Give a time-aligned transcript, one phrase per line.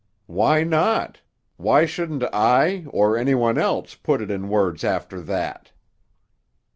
[0.25, 1.21] "Why not?
[1.57, 5.73] Why shouldn't I, or any one else, put it in words after that?"